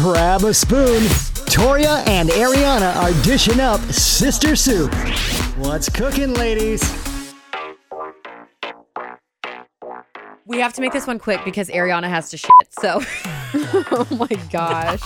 Grab 0.00 0.44
a 0.44 0.54
spoon. 0.54 1.02
Toria 1.44 2.02
and 2.06 2.30
Ariana 2.30 2.96
are 2.96 3.12
dishing 3.22 3.60
up 3.60 3.80
sister 3.92 4.56
soup. 4.56 4.94
What's 5.58 5.90
cooking, 5.90 6.32
ladies? 6.32 6.80
We 10.46 10.58
have 10.58 10.72
to 10.72 10.80
make 10.80 10.92
this 10.92 11.06
one 11.06 11.18
quick 11.18 11.44
because 11.44 11.68
Ariana 11.68 12.08
has 12.08 12.30
to 12.30 12.38
shit. 12.38 12.50
So, 12.70 13.02
Oh 13.92 14.06
my 14.10 14.28
gosh. 14.50 15.02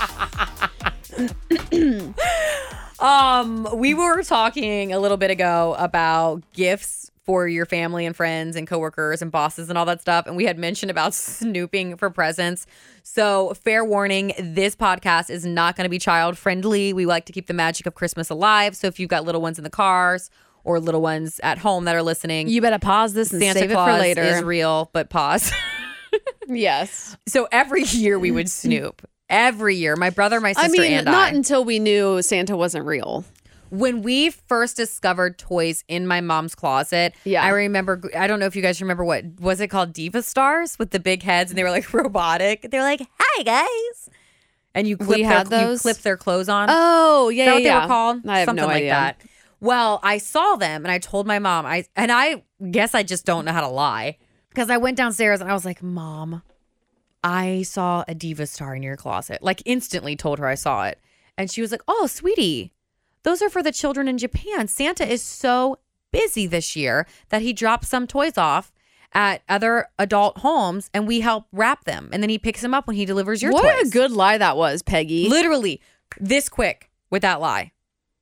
um, 3.01 3.67
we 3.77 3.95
were 3.95 4.23
talking 4.23 4.93
a 4.93 5.01
little 5.01 5.17
bit 5.17 5.33
ago 5.33 5.75
about 5.77 6.45
gifts 6.53 7.11
for 7.25 7.49
your 7.49 7.65
family 7.65 8.05
and 8.05 8.15
friends 8.15 8.55
and 8.55 8.67
coworkers 8.67 9.23
and 9.23 9.33
bosses 9.33 9.69
and 9.71 9.79
all 9.79 9.87
that 9.87 10.01
stuff. 10.01 10.27
And 10.27 10.37
we 10.37 10.45
had 10.45 10.59
mentioned 10.59 10.91
about 10.91 11.15
snooping 11.15 11.97
for 11.97 12.11
presents. 12.11 12.67
So, 13.03 13.55
fair 13.55 13.85
warning, 13.85 14.33
this 14.39 14.77
podcast 14.77 15.31
is 15.31 15.45
not 15.47 15.77
going 15.77 15.85
to 15.85 15.89
be 15.91 15.99
child 15.99 16.37
friendly. 16.39 16.93
We 16.93 17.07
like 17.07 17.25
to 17.27 17.33
keep 17.33 17.47
the 17.47 17.55
magic 17.55 17.87
of 17.87 17.95
Christmas 17.95 18.31
alive. 18.31 18.77
So, 18.77 18.87
if 18.87 19.01
you've 19.01 19.09
got 19.11 19.25
little 19.25 19.41
ones 19.41 19.59
in 19.59 19.65
the 19.65 19.71
cars 19.71 20.31
or 20.65 20.81
little 20.81 21.03
ones 21.03 21.41
at 21.43 21.59
home 21.59 21.85
that 21.85 21.95
are 21.95 22.03
listening, 22.03 22.49
You 22.49 22.61
better 22.61 22.79
pause 22.79 23.13
this 23.15 23.33
and 23.33 23.41
Santa 23.43 23.61
save 23.61 23.71
Claus 23.71 23.89
it 23.89 23.93
for 23.93 23.99
later. 24.01 24.23
is 24.23 24.43
real, 24.43 24.91
but 24.93 25.11
pause. 25.11 25.51
yes. 26.47 27.17
so, 27.27 27.49
every 27.51 27.83
year 27.85 28.19
we 28.19 28.31
would 28.31 28.51
snoop. 28.51 29.07
Every 29.31 29.75
year, 29.77 29.97
my 29.97 30.11
brother, 30.11 30.39
my 30.41 30.53
sister, 30.53 30.67
and 30.67 30.75
I 30.75 30.83
mean, 30.83 30.93
and 30.99 31.05
not 31.07 31.33
I. 31.33 31.37
until 31.37 31.65
we 31.65 31.79
knew 31.79 32.21
Santa 32.23 32.57
wasn't 32.57 32.85
real. 32.85 33.25
When 33.79 34.03
we 34.03 34.31
first 34.31 34.77
discovered 34.77 35.39
toys 35.39 35.83
in 35.89 36.07
my 36.07 36.21
mom's 36.21 36.55
closet, 36.55 37.15
Yeah. 37.25 37.43
I 37.43 37.49
remember. 37.49 38.01
I 38.17 38.27
don't 38.27 38.39
know 38.39 38.47
if 38.47 38.55
you 38.55 38.63
guys 38.63 38.81
remember 38.81 39.05
what 39.05 39.25
was 39.41 39.61
it 39.61 39.69
called, 39.69 39.93
Diva 39.93 40.19
Starz 40.19 40.79
with 40.79 40.91
the 40.91 41.01
big 41.01 41.23
heads, 41.23 41.51
and 41.51 41.59
they 41.59 41.63
were 41.65 41.71
like 41.71 41.93
robotic. 41.95 42.71
They're 42.71 42.83
like, 42.83 43.01
"Hi 43.19 43.43
guys," 43.43 44.11
and 44.75 44.87
you 44.87 44.97
clip 44.97 45.19
their, 45.19 45.27
had 45.27 45.51
you 45.73 45.79
clip 45.79 45.99
their 45.99 46.17
clothes 46.17 46.49
on. 46.49 46.69
Oh, 46.71 47.29
yeah, 47.31 47.43
Is 47.45 47.47
that 47.49 47.53
what 47.55 47.63
yeah, 47.63 47.75
they 47.75 47.81
were 47.85 47.89
called? 47.89 48.27
I 48.29 48.39
have 48.41 48.47
Something 48.47 48.63
no 48.63 48.67
like 48.69 48.77
idea. 48.77 48.91
that. 48.91 49.21
Well, 49.61 49.99
I 50.03 50.19
saw 50.19 50.57
them 50.57 50.85
and 50.85 50.93
I 50.93 50.99
told 50.99 51.27
my 51.27 51.39
mom. 51.39 51.65
I 51.67 51.85
and 51.97 52.13
I 52.13 52.43
guess 52.71 52.95
I 52.95 53.03
just 53.03 53.25
don't 53.25 53.45
know 53.45 53.53
how 53.53 53.63
to 53.63 53.69
lie 53.69 54.19
because 54.51 54.69
I 54.69 54.77
went 54.77 54.97
downstairs 54.99 55.41
and 55.41 55.49
I 55.51 55.55
was 55.55 55.65
like, 55.65 55.83
"Mom, 55.83 56.43
I 57.23 57.63
saw 57.63 58.05
a 58.07 58.15
diva 58.15 58.47
star 58.47 58.75
in 58.77 58.83
your 58.83 58.97
closet." 58.97 59.43
Like 59.43 59.63
instantly 59.65 60.17
told 60.17 60.39
her 60.39 60.47
I 60.47 60.55
saw 60.55 60.85
it, 60.85 60.99
and 61.39 61.51
she 61.51 61.61
was 61.63 61.71
like, 61.73 61.83
"Oh, 61.89 62.07
sweetie, 62.07 62.73
those 63.25 63.43
are 63.43 63.51
for 63.51 63.63
the 63.63 63.73
children 63.73 64.07
in 64.07 64.17
Japan. 64.17 64.69
Santa 64.69 65.07
is 65.07 65.23
so 65.23 65.79
busy 66.13 66.47
this 66.47 66.77
year 66.77 67.07
that 67.31 67.43
he 67.43 67.53
drops 67.53 67.89
some 67.89 68.07
toys 68.07 68.39
off." 68.39 68.71
At 69.17 69.43
other 69.49 69.87
adult 69.97 70.39
homes, 70.39 70.91
and 70.93 71.07
we 71.07 71.21
help 71.21 71.47
wrap 71.53 71.85
them, 71.85 72.11
and 72.13 72.21
then 72.21 72.31
he 72.31 72.37
picks 72.37 72.63
them 72.63 72.75
up 72.75 72.89
when 72.89 72.97
he 72.97 73.05
delivers 73.05 73.43
your 73.43 73.53
what 73.53 73.63
toys. 73.63 73.73
What 73.73 73.87
a 73.87 73.91
good 73.91 74.11
lie 74.11 74.39
that 74.39 74.57
was, 74.57 74.83
Peggy. 74.83 75.29
literally 75.29 75.81
this 76.19 76.49
quick 76.49 76.91
with 77.11 77.23
that 77.23 77.41
lie, 77.41 77.71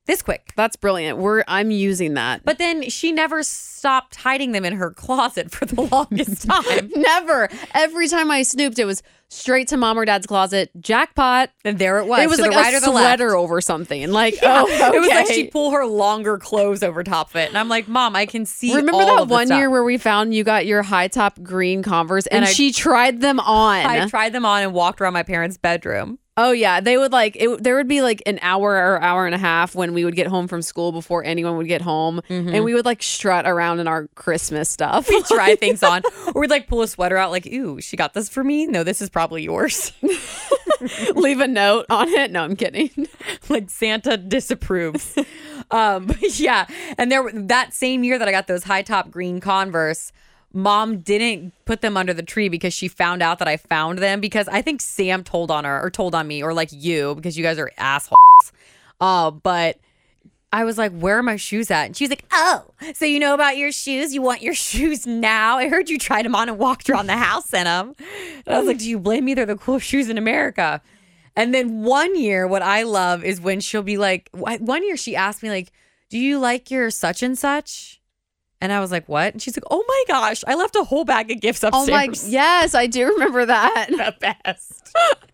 this 0.07 0.21
quick. 0.23 0.53
That's 0.57 0.77
brilliant. 0.77 1.19
We're 1.19 1.45
I'm 1.47 1.71
using 1.71 2.15
that. 2.15 2.45
But 2.45 2.59
then 2.59 2.89
she 2.91 3.13
never 3.13 3.43
stopped 3.43 4.17
hiding 4.17 4.53
them 4.53 4.65
in 4.65 4.75
her 4.75 4.91
closet 4.91 5.51
for 5.51 5.65
the 5.65 5.81
longest 5.93 6.47
time. 6.49 6.91
Never. 6.97 7.49
Every 7.75 8.09
time 8.09 8.31
I 8.31 8.43
snooped, 8.43 8.79
it 8.79 8.85
was 8.85 9.03
straight 9.29 9.69
to 9.69 9.77
mom 9.77 9.99
or 9.99 10.05
dad's 10.05 10.27
closet. 10.27 10.71
Jackpot. 10.79 11.51
And 11.65 11.79
there 11.79 11.99
it 11.99 12.07
was. 12.07 12.21
it 12.23 12.29
was 12.29 12.39
like 12.41 12.51
the 12.51 12.57
right 12.57 12.75
a 12.75 12.77
or 12.79 12.81
the 12.81 12.91
left. 12.91 13.07
sweater 13.07 13.37
over 13.37 13.61
something. 13.61 14.03
And 14.03 14.13
Like, 14.23 14.35
Yeah. 14.43 14.65
oh, 14.67 14.93
It 14.95 14.99
was 15.01 15.09
like 15.09 15.27
she'd 15.29 15.51
pull 15.53 15.71
her 15.71 15.87
longer 15.87 16.37
clothes 16.37 16.83
over 16.83 17.03
top 17.05 17.31
of 17.31 17.37
it. 17.37 17.49
And 17.49 17.57
I'm 17.57 17.69
like, 17.69 17.87
Mom, 17.89 18.15
I 18.17 18.27
can 18.27 18.45
see. 18.45 18.75
Remember 18.75 19.05
that 19.05 19.29
one 19.29 19.47
stuff." 19.47 19.59
year 19.59 19.71
where 19.71 19.85
we 19.85 19.99
found 19.99 20.35
you 20.35 20.45
got 20.45 20.67
your 20.67 20.83
high 20.83 21.09
top 21.09 21.41
green 21.43 21.83
Converse 21.83 22.27
and, 22.27 22.39
And 22.39 22.45
I- 22.47 22.53
she 22.53 22.73
tried 22.73 23.21
them 23.21 23.41
on? 23.41 23.87
I 23.87 24.07
tried 24.09 24.33
them 24.33 24.45
on 24.45 24.63
and 24.65 24.73
walked 24.75 25.01
around 25.01 25.13
my 25.15 25.23
parents' 25.23 25.57
bedroom. 25.57 26.19
Oh 26.37 26.53
yeah, 26.53 26.81
they 26.81 26.97
would 26.97 27.13
like 27.13 27.37
it. 27.37 27.63
There 27.63 27.77
would 27.77 27.89
be 27.89 28.03
like 28.03 28.23
an 28.27 28.39
hour 28.43 28.73
or 28.73 29.03
hour 29.03 29.27
and 29.27 29.35
a 29.35 29.39
half 29.39 29.75
when 29.75 29.93
we 29.95 30.05
would 30.05 30.17
get 30.17 30.27
home 30.27 30.49
from 30.49 30.63
school 30.63 30.93
before 30.93 31.25
anyone 31.25 31.57
would 31.57 31.69
get 31.69 31.83
home, 31.83 32.21
and 32.29 32.65
we 32.65 32.75
would 32.75 32.85
like 32.85 33.03
strut 33.03 33.47
around 33.47 33.81
in 33.81 33.89
our 33.89 34.09
Christmas 34.15 34.69
stuff. 34.69 35.09
We'd 35.09 35.25
try 35.27 35.57
things 35.57 35.83
on. 35.83 36.03
Or 36.35 36.41
we'd 36.41 36.51
like 36.51 36.67
pull 36.69 36.83
a 36.83 36.89
sweater 36.89 37.17
out, 37.17 37.31
like, 37.31 37.47
ooh, 37.47 37.81
she 37.81 37.97
got 37.97 38.15
this 38.15 38.29
for 38.29 38.43
me. 38.43 38.67
No, 38.67 38.83
this 38.85 39.03
is 39.03 39.11
probably 39.11 39.43
yours. 39.43 39.93
Leave 41.15 41.41
a 41.41 41.47
note 41.49 41.87
on 41.91 42.09
it. 42.09 42.31
No, 42.31 42.43
I'm 42.45 42.57
kidding. 42.57 42.91
like 43.49 43.71
Santa 43.71 44.17
disapproves. 44.17 45.17
um, 45.71 46.11
yeah, 46.35 46.67
and 46.99 47.11
there 47.13 47.31
that 47.33 47.73
same 47.75 48.05
year 48.05 48.19
that 48.19 48.29
I 48.29 48.33
got 48.33 48.47
those 48.47 48.65
high 48.65 48.83
top 48.83 49.11
green 49.11 49.41
Converse, 49.41 50.13
mom 50.53 50.99
didn't 50.99 51.53
put 51.65 51.81
them 51.81 51.97
under 51.97 52.13
the 52.13 52.23
tree 52.23 52.49
because 52.49 52.75
she 52.75 52.89
found 52.89 53.23
out 53.23 53.39
that 53.39 53.49
I 53.49 53.57
found 53.57 53.99
them 53.99 54.21
because 54.21 54.49
I 54.49 54.63
think 54.63 54.81
Sam 54.81 55.25
told 55.25 55.51
on 55.51 55.65
her 55.65 55.83
or 55.83 55.91
told 55.91 56.15
on 56.15 56.27
me 56.27 56.43
or 56.43 56.53
like 56.53 56.71
you 56.73 57.15
because 57.15 57.37
you 57.37 57.43
guys 57.43 57.59
are 57.59 57.71
assholes. 57.79 58.17
Uh, 59.01 59.31
but 59.31 59.79
I 60.53 60.65
was 60.65 60.77
like, 60.77 60.93
"Where 60.93 61.19
are 61.19 61.23
my 61.23 61.37
shoes 61.37 61.71
at?" 61.71 61.87
And 61.87 61.97
she 61.97 62.05
was 62.05 62.11
like, 62.11 62.25
"Oh, 62.31 62.67
so 62.95 63.05
you 63.05 63.19
know 63.19 63.35
about 63.35 63.57
your 63.57 63.73
shoes? 63.73 64.15
You 64.15 64.21
want 64.23 64.43
your 64.43 64.55
shoes 64.69 65.07
now? 65.07 65.57
I 65.57 65.69
heard 65.69 65.89
you 65.89 65.99
tried 65.99 66.25
them 66.25 66.35
on 66.35 66.49
and 66.49 66.59
walked 66.59 66.91
around 66.91 67.07
the 67.07 67.17
house 67.17 67.53
in 67.53 67.65
them." 67.65 67.95
And 68.47 68.55
I 68.55 68.59
was 68.59 68.69
like, 68.69 68.79
"Do 68.79 68.89
you 68.89 68.99
blame 68.99 69.25
me? 69.25 69.35
They're 69.35 69.47
the 69.47 69.57
coolest 69.57 69.87
shoes 69.87 70.09
in 70.09 70.19
America." 70.19 70.83
And 71.35 71.55
then 71.55 71.83
one 71.83 72.15
year, 72.15 72.47
what 72.47 72.61
I 72.61 72.83
love 72.83 73.25
is 73.25 73.41
when 73.41 73.61
she'll 73.61 73.83
be 73.83 73.97
like, 73.97 74.29
one 74.33 74.85
year 74.85 74.99
she 74.99 75.17
asked 75.17 75.43
me 75.43 75.49
like, 75.49 75.73
"Do 76.11 76.19
you 76.19 76.39
like 76.39 76.71
your 76.71 76.91
such 76.91 77.23
and 77.23 77.39
such?" 77.39 78.02
And 78.63 78.73
I 78.73 78.79
was 78.79 78.93
like, 78.93 79.09
"What?" 79.09 79.33
And 79.33 79.43
she's 79.43 79.57
like, 79.57 79.65
"Oh 79.71 79.85
my 79.87 80.05
gosh, 80.07 80.45
I 80.47 80.55
left 80.55 80.77
a 80.77 80.85
whole 80.85 81.05
bag 81.05 81.33
of 81.33 81.41
gifts 81.41 81.65
upstairs. 81.65 81.89
Oh 81.89 81.93
my, 81.93 82.15
yes, 82.31 82.75
I 82.75 82.87
do 82.87 83.09
remember 83.09 83.45
that. 83.45 83.87
the 83.91 84.15
best. 84.21 84.97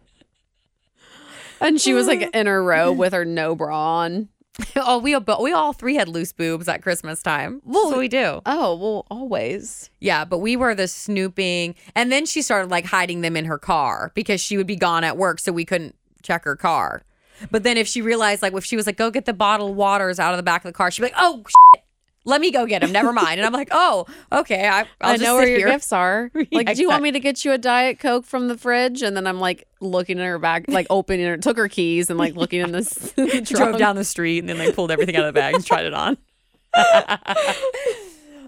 And 1.61 1.81
she 1.81 1.93
was 1.93 2.07
like 2.07 2.23
in 2.35 2.47
her 2.47 2.63
row 2.63 2.93
with 2.93 3.13
her 3.13 3.25
no 3.25 3.57
bra 3.57 3.97
on. 3.99 4.29
oh, 4.77 4.99
we 4.99 5.15
all, 5.15 5.43
we 5.43 5.53
all 5.53 5.73
three 5.73 5.97
had 5.97 6.09
loose 6.09 6.33
boobs 6.33 6.69
at 6.69 6.83
Christmas 6.83 7.23
time. 7.23 7.61
Well, 7.65 7.91
so 7.91 7.99
we 7.99 8.07
do. 8.07 8.41
Oh 8.47 8.77
well, 8.77 9.07
always. 9.11 9.91
Yeah, 10.01 10.25
but 10.25 10.39
we 10.39 10.57
were 10.57 10.75
the 10.75 10.87
snooping. 10.87 11.75
And 11.95 12.13
then 12.13 12.27
she 12.27 12.43
started 12.43 12.71
like 12.71 12.85
hiding 12.85 13.23
them 13.23 13.37
in 13.37 13.45
her 13.45 13.59
car 13.59 14.13
because 14.15 14.41
she 14.41 14.57
would 14.57 14.67
be 14.67 14.77
gone 14.77 15.05
at 15.05 15.17
work, 15.17 15.41
so 15.41 15.53
we 15.53 15.65
couldn't 15.65 15.97
check 16.23 16.45
her 16.45 16.57
car. 16.57 17.03
But 17.51 17.63
then 17.63 17.77
if 17.77 17.87
she 17.87 18.03
realized, 18.03 18.43
like, 18.43 18.53
if 18.53 18.65
she 18.65 18.77
was 18.77 18.87
like, 18.87 18.97
go 18.97 19.11
get 19.11 19.25
the 19.25 19.33
bottled 19.33 19.77
waters 19.77 20.19
out 20.19 20.33
of 20.33 20.39
the 20.39 20.43
back 20.43 20.65
of 20.65 20.69
the 20.69 20.77
car, 20.77 20.91
she'd 20.91 21.03
be 21.03 21.07
like, 21.07 21.15
oh, 21.17 21.45
shit, 21.47 21.85
let 22.29 22.41
me 22.43 22.51
go 22.51 22.67
get 22.67 22.83
them. 22.83 22.93
Never 22.93 23.13
mind. 23.13 23.41
And 23.41 23.47
I'm 23.47 23.53
like, 23.53 23.69
oh, 23.71 24.07
okay. 24.31 24.69
I, 24.69 24.81
I'll 25.01 25.13
I 25.13 25.13
just 25.15 25.23
know 25.25 25.35
where 25.35 25.49
your 25.49 25.59
here. 25.59 25.69
gifts 25.69 25.93
are. 25.93 26.31
Like, 26.53 26.69
Yeah, 26.69 26.75
do 26.75 26.83
you 26.83 26.89
want 26.89 27.03
me 27.03 27.13
to 27.13 27.21
get 27.21 27.45
you 27.45 27.53
a 27.53 27.59
diet 27.59 27.99
coke 27.99 28.25
from 28.25 28.49
the 28.49 28.57
fridge? 28.57 29.03
And 29.03 29.17
then 29.17 29.27
I'm 29.27 29.41
like 29.41 29.67
looking 29.81 30.19
in 30.19 30.25
her 30.25 30.39
bag, 30.39 30.67
like 30.69 30.87
opening 30.91 31.27
her, 31.27 31.37
took 31.37 31.57
her 31.57 31.69
keys 31.69 32.11
and 32.11 32.19
like 32.19 32.37
looking 32.37 32.61
in 32.61 32.73
this 32.73 33.13
Drove 33.45 33.79
down 33.79 33.97
the 33.97 34.05
street 34.05 34.41
and 34.41 34.49
then 34.49 34.59
like 34.59 34.75
pulled 34.75 34.91
everything 34.91 35.17
out 35.17 35.25
of 35.25 35.35
the 35.35 35.41
bag 35.41 35.55
and 35.55 35.65
tried 35.65 35.87
it 35.87 35.95
on. 35.95 36.17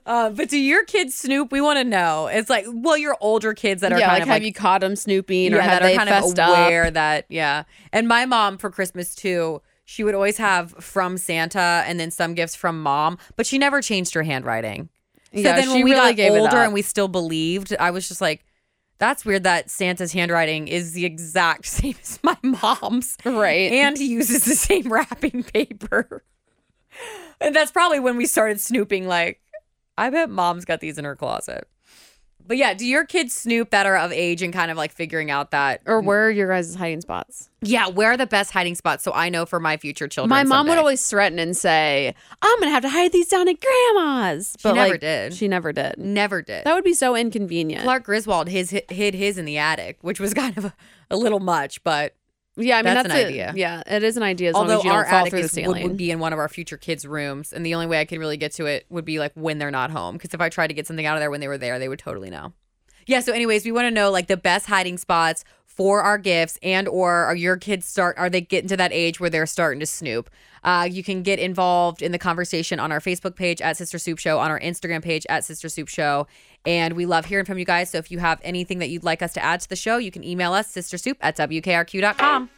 Uh, 0.07 0.31
but 0.31 0.49
do 0.49 0.59
your 0.59 0.85
kids 0.85 1.15
snoop? 1.15 1.53
We 1.53 1.61
want 1.61 1.79
to 1.79 1.85
know. 1.85 2.27
It's 2.27 2.51
like, 2.51 2.65
well, 2.69 2.97
your 2.97 3.17
older 3.21 3.55
kids 3.55 3.83
that 3.83 3.93
are 3.93 3.99
yeah, 3.99 4.07
kind 4.07 4.15
like 4.15 4.23
of 4.23 4.29
have 4.29 4.37
like 4.37 4.43
you 4.45 4.53
caught 4.53 4.81
them 4.81 4.97
snooping 4.97 5.53
or 5.53 5.57
yeah, 5.59 5.63
have 5.63 5.83
that 5.83 5.87
they 5.87 5.95
are 5.95 5.99
kind 5.99 6.09
of 6.09 6.39
up? 6.39 6.49
aware 6.49 6.91
that 6.91 7.27
yeah. 7.29 7.65
And 7.93 8.09
my 8.09 8.27
mom 8.27 8.59
for 8.59 8.71
Christmas 8.71 9.15
too, 9.15 9.63
she 9.91 10.05
would 10.05 10.15
always 10.15 10.37
have 10.37 10.71
from 10.75 11.19
Santa 11.19 11.83
and 11.85 11.99
then 11.99 12.13
some 12.13 12.35
gifts 12.35 12.55
from 12.55 12.81
mom, 12.81 13.19
but 13.35 13.45
she 13.45 13.59
never 13.59 13.83
changed 13.83 14.15
her 14.15 14.23
handwriting. 14.23 14.89
So 15.35 15.41
Yeah, 15.41 15.57
then 15.57 15.69
when 15.69 15.83
we 15.83 15.91
really 15.91 16.15
got 16.15 16.31
older 16.31 16.59
and 16.59 16.73
we 16.73 16.83
still 16.83 17.09
believed, 17.09 17.75
I 17.77 17.91
was 17.91 18.07
just 18.07 18.21
like, 18.21 18.45
that's 18.99 19.25
weird 19.25 19.43
that 19.43 19.69
Santa's 19.69 20.13
handwriting 20.13 20.69
is 20.69 20.93
the 20.93 21.05
exact 21.05 21.67
same 21.67 21.97
as 22.01 22.21
my 22.23 22.37
mom's. 22.41 23.17
Right. 23.25 23.73
And 23.73 23.99
he 23.99 24.07
uses 24.07 24.45
the 24.45 24.55
same 24.55 24.89
wrapping 24.93 25.43
paper. 25.43 26.23
and 27.41 27.53
that's 27.53 27.73
probably 27.73 27.99
when 27.99 28.17
we 28.17 28.27
started 28.27 28.61
snooping 28.61 29.09
like, 29.09 29.41
I 29.99 30.09
bet 30.11 30.31
mom's 30.31 30.65
got 30.65 30.79
these 30.79 30.99
in 30.99 31.05
her 31.05 31.17
closet. 31.17 31.67
But 32.51 32.57
yeah, 32.57 32.75
do 32.75 32.85
your 32.85 33.05
kids 33.05 33.33
snoop 33.33 33.71
that 33.71 33.87
are 33.87 33.97
of 33.97 34.11
age 34.11 34.43
and 34.43 34.53
kind 34.53 34.73
of 34.73 34.77
like 34.77 34.91
figuring 34.91 35.31
out 35.31 35.53
that 35.53 35.83
or 35.87 36.01
where 36.01 36.27
are 36.27 36.31
your 36.33 36.49
guys' 36.49 36.75
hiding 36.75 37.01
spots? 37.01 37.49
yeah, 37.63 37.87
where 37.87 38.11
are 38.11 38.17
the 38.17 38.27
best 38.27 38.51
hiding 38.51 38.75
spots 38.75 39.05
so 39.05 39.13
I 39.13 39.29
know 39.29 39.47
for 39.47 39.61
my 39.61 39.77
future 39.77 40.09
children? 40.09 40.31
My 40.31 40.43
mom 40.43 40.67
would 40.67 40.77
always 40.77 41.09
threaten 41.09 41.39
and 41.39 41.57
say, 41.57 42.13
"I'm 42.43 42.59
gonna 42.59 42.73
have 42.73 42.83
to 42.83 42.89
hide 42.89 43.13
these 43.13 43.29
down 43.29 43.49
at 43.49 43.55
grandma's." 43.61 44.57
She 44.59 44.73
never 44.73 44.99
did. 44.99 45.35
She 45.35 45.47
never 45.47 45.73
did. 45.73 45.97
never 45.99 46.43
did. 46.43 46.65
That 46.65 46.75
would 46.75 46.83
be 46.83 46.93
so 46.93 47.15
inconvenient. 47.15 47.85
Clark 47.85 48.03
Griswold 48.03 48.49
his 48.49 48.71
hid 48.71 49.15
his 49.15 49.39
in 49.39 49.45
the 49.45 49.57
attic, 49.57 49.99
which 50.01 50.19
was 50.19 50.35
kind 50.43 50.59
of 50.59 50.65
a, 50.65 50.75
a 51.09 51.17
little 51.17 51.39
much, 51.39 51.85
but 51.85 52.17
yeah, 52.61 52.79
I 52.79 52.83
mean 52.83 52.95
That's 52.95 53.09
that's, 53.09 53.21
an 53.21 53.27
a- 53.27 53.29
idea. 53.29 53.53
Yeah, 53.57 53.83
it 53.87 54.03
is 54.03 54.17
an 54.17 54.23
idea 54.23 54.51
as 54.51 54.55
long 54.55 54.65
although 54.65 54.79
as 54.79 54.85
you 54.85 54.91
our 54.91 55.03
don't 55.03 55.11
fall 55.11 55.19
attic 55.21 55.31
through 55.31 55.39
the 55.41 55.45
is, 55.47 55.51
ceiling. 55.53 55.83
would 55.83 55.97
be 55.97 56.11
in 56.11 56.19
one 56.19 56.33
of 56.33 56.39
our 56.39 56.49
future 56.49 56.77
kids' 56.77 57.07
rooms, 57.07 57.53
and 57.53 57.65
the 57.65 57.75
only 57.75 57.87
way 57.87 58.01
I 58.01 58.05
could 58.05 58.19
really 58.19 58.37
get 58.37 58.53
to 58.53 58.67
it 58.67 58.87
would 58.91 59.05
be 59.05 59.19
like 59.19 59.33
when 59.35 59.59
they're 59.59 59.71
not 59.71 59.91
home. 59.91 60.15
Because 60.17 60.35
if 60.35 60.41
I 60.41 60.49
tried 60.49 60.69
to 60.69 60.75
get 60.75 60.87
something 60.87 61.07
out 61.07 61.17
of 61.17 61.21
there 61.21 61.31
when 61.31 61.41
they 61.41 61.49
were 61.49 61.59
there, 61.59 61.79
they 61.79 61.89
would 61.89 61.99
totally 61.99 62.31
know. 62.31 62.53
Yeah. 63.07 63.21
So, 63.21 63.33
anyways, 63.33 63.65
we 63.65 63.73
want 63.73 63.87
to 63.87 63.91
know 63.91 64.11
like 64.11 64.27
the 64.27 64.37
best 64.37 64.67
hiding 64.67 64.99
spots 64.99 65.45
for 65.67 66.03
our 66.03 66.19
gifts, 66.19 66.59
and 66.63 66.89
or 66.89 67.25
are 67.25 67.35
your 67.35 67.57
kids 67.57 67.87
start? 67.87 68.19
Are 68.19 68.29
they 68.29 68.41
getting 68.41 68.69
to 68.69 68.77
that 68.77 68.93
age 68.93 69.21
where 69.21 69.31
they're 69.31 69.47
starting 69.47 69.81
to 69.81 69.87
snoop? 69.87 70.29
Uh, 70.63 70.87
you 70.91 71.03
can 71.03 71.23
get 71.23 71.39
involved 71.39 72.03
in 72.03 72.13
the 72.13 72.19
conversation 72.19 72.79
on 72.79 72.93
our 72.93 73.01
Facebook 73.01 73.35
page 73.35 73.63
at 73.63 73.79
Sister 73.79 73.99
Soup 73.99 74.19
Show, 74.19 74.39
on 74.39 74.51
our 74.51 74.61
Instagram 74.61 75.03
page 75.03 75.25
at 75.31 75.45
Sister 75.45 75.71
Soup 75.71 75.89
Show, 75.89 76.27
and 76.67 76.95
we 76.95 77.07
love 77.07 77.25
hearing 77.25 77.47
from 77.47 77.59
you 77.59 77.65
guys. 77.65 77.91
So, 77.91 77.99
if 77.99 78.11
you 78.11 78.19
have 78.19 78.41
anything 78.45 78.79
that 78.81 78.91
you'd 78.91 79.05
like 79.05 79.23
us 79.23 79.33
to 79.35 79.43
add 79.43 79.61
to 79.61 79.69
the 79.69 79.77
show, 79.77 79.97
you 79.97 80.11
can 80.11 80.25
email 80.25 80.53
us 80.53 80.69
sister 80.69 80.99
soup 80.99 81.17
at 81.21 81.37
wkrq.com. 81.37 82.51